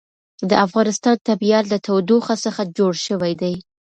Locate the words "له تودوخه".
1.71-2.35